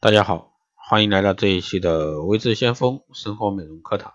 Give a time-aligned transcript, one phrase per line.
[0.00, 4.14] 大家好，欢迎来到这一期的微智先锋生活美容课堂。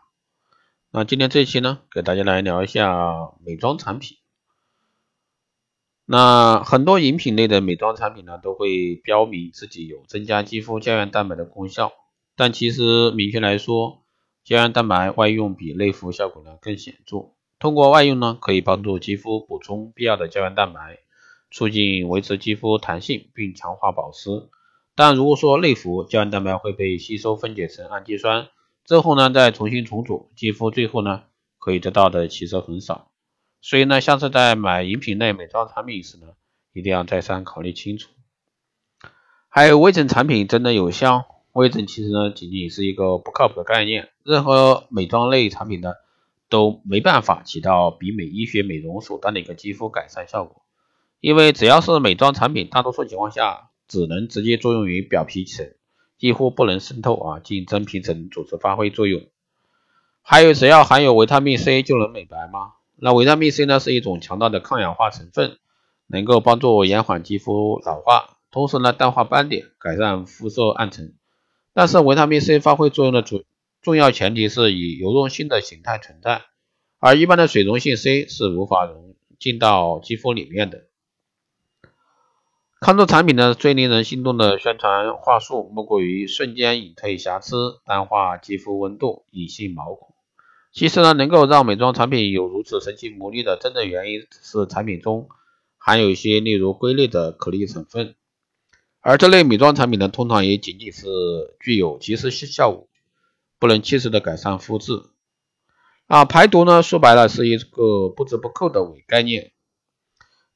[0.91, 4.17] 那今天这一期呢，给大家来聊一下美妆产品。
[6.05, 11.91] 那很多饮品类的美妆产品呢，都会标明自己有增加肌肤胶原蛋白的功效，
[12.37, 14.05] 但其实明确来说，
[14.45, 17.31] 胶原蛋白外用比内服效果呢更显著。
[17.59, 20.99] 通过外用呢，可以帮助肌肤补充必要的胶原蛋白，
[21.51, 24.47] 促进维持肌肤弹性并强化保湿。
[24.95, 28.49] 但如果说内服胶原蛋白会被吸收分解成氨基酸
[28.85, 31.23] 之后呢，再重新重组，肌肤最后呢
[31.57, 33.09] 可以得到的其实很少。
[33.59, 36.27] 所以呢，下次在买饮品类美妆产品时呢，
[36.73, 38.11] 一定要再三考虑清楚。
[39.49, 41.25] 还有微整产品真的有效？
[41.53, 45.93] 微整其实呢仅仅是一个不靠谱的概念，任何美妆类产品呢
[46.49, 50.61] 都没办法起到比美医学美容手段的一个肌肤改善效果，
[51.19, 53.71] 因为只要是美妆产品，大多数情况下。
[53.87, 55.73] 只能直接作用于表皮层，
[56.17, 59.21] 几乎不能渗透啊进真皮层组织发挥作用。
[60.21, 62.73] 还有，只要含有维他命 C 就能美白吗？
[62.95, 65.57] 那维他命 C 呢是一种强大的抗氧化成分，
[66.07, 71.13] 能够帮助延缓肌肤老化，同时呢淡化斑点，改善肤色暗沉。
[71.73, 73.43] 但是维他命 C 发挥作用的主
[73.81, 76.43] 重要前提是以油溶性的形态存在，
[76.99, 80.85] 而一般的水溶性 C 是无法融进到肌肤里面的。
[82.83, 90.13] 康州产品呢，最令人心动的宣传话术莫过于瞬间隐退瑕疵、淡化肌肤温度、隐性毛孔。
[90.73, 95.29] 其实呢，能够让美妆产品有如此神奇魔力的真正原因是产品中
[95.77, 98.15] 含有一些例如硅类的颗粒成分，
[98.99, 101.07] 而这类美妆产品呢，通常也仅仅是
[101.61, 102.89] 具有即时性效果，
[103.59, 105.03] 不能及时的改善肤质。
[106.07, 109.53] 啊，排毒呢，说白了是一个不折不扣的伪概念。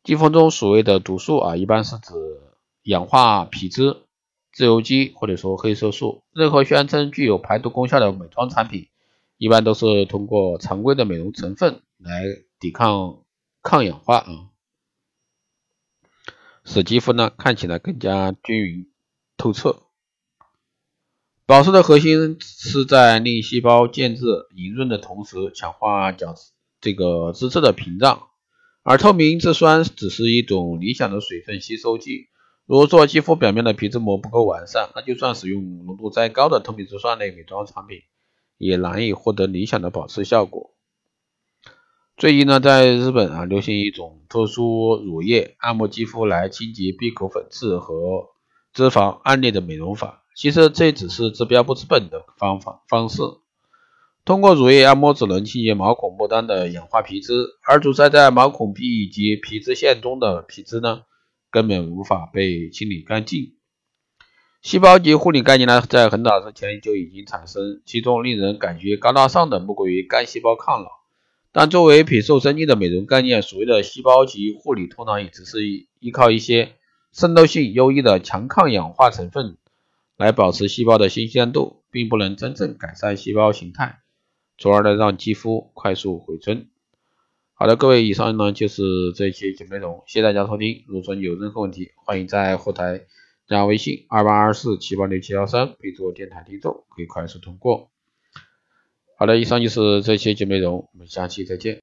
[0.07, 2.13] 肌肤中所谓的毒素啊，一般是指
[2.83, 3.97] 氧化皮脂、
[4.53, 6.23] 自由基或者说黑色素。
[6.31, 8.87] 任何宣称具有排毒功效的美妆产品，
[9.35, 12.23] 一般都是通过常规的美容成分来
[12.57, 13.17] 抵抗
[13.61, 14.47] 抗氧化啊，
[16.63, 18.89] 使肌肤呢看起来更加均匀
[19.35, 19.81] 透彻。
[21.45, 24.23] 保湿的核心是在令细胞建制
[24.55, 26.33] 莹润的同时，强化角
[26.79, 28.29] 这个脂质的屏障。
[28.89, 32.29] 而透明质酸只是一种理想的水分吸收剂。
[32.65, 38.03] 如果说肌肤表面的皮脂膜不够完善，那就算使用浓度再高的透明质酸类美妆产品，
[38.57, 40.73] 也难以获得理想的保湿效果。
[42.15, 48.29] 最近呢，在日本啊，流行一种特殊乳液按摩肌肤来清洁闭口粉刺和
[48.71, 50.23] 脂肪暗裂的美容法。
[50.33, 53.21] 其实这只是治标不治本的方法方式。
[54.27, 57.31] 通过乳液按摩只能清洁毛孔末端的氧化皮脂，
[57.65, 61.03] 而阻塞在毛孔壁以及皮脂腺中的皮脂呢，
[61.49, 63.53] 根本无法被清理干净。
[64.61, 70.89] 细胞级护理概念呢，在很早之前就已经产生，其中令人感觉高大上的莫过于干细胞抗老。
[71.53, 75.65] 但作为品瘦身精的美容概念，所谓的细胞级护理通常也只是
[76.01, 76.73] 依靠一些
[77.13, 79.55] 渗透性优异的强抗氧化成分
[80.17, 84.01] 来保持细胞的新鲜度，并不能真正改善细胞形态。
[84.57, 86.67] 从而呢，让肌肤快速回春。
[87.53, 90.83] 好的，各位，以上呢就是这一期节目内容，谢谢大家收听。
[90.87, 93.01] 如果说你有任何问题，欢迎在后台
[93.47, 97.89] 加微信二八二四七八六七幺三，备注电台听众，可以快速通过。
[99.17, 101.75] 好的，以上就是这期节目内容，我们下期再见。